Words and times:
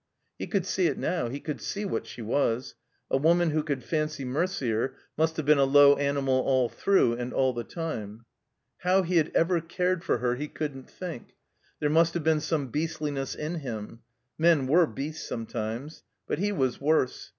He 0.39 0.47
could 0.47 0.65
see 0.65 0.87
it 0.87 0.97
now. 0.97 1.29
He 1.29 1.39
could 1.39 1.61
see 1.61 1.85
what 1.85 2.07
she 2.07 2.23
was. 2.23 2.73
A 3.11 3.17
woman 3.17 3.51
who 3.51 3.61
could 3.61 3.83
fancy 3.83 4.25
Mercier 4.25 4.95
must 5.15 5.37
have 5.37 5.45
been 5.45 5.59
a 5.59 5.63
low 5.63 5.95
animal 5.95 6.39
all 6.41 6.69
through 6.69 7.13
and 7.13 7.31
all 7.31 7.53
the 7.53 7.63
time. 7.63 8.25
How 8.79 9.03
he 9.03 9.17
had 9.17 9.31
ever 9.35 9.61
cared 9.61 10.03
for 10.03 10.17
her 10.17 10.33
he 10.37 10.47
couldn't 10.47 10.89
think. 10.89 11.35
There 11.79 11.91
must 11.91 12.15
have 12.15 12.23
been 12.23 12.41
some 12.41 12.69
beastliness 12.69 13.35
in 13.35 13.59
him. 13.59 13.99
Men 14.39 14.65
were 14.65 14.87
beasts 14.87 15.27
sometimes. 15.29 16.01
But 16.25 16.39
he 16.39 16.51
was 16.51 16.81
worse. 16.81 17.29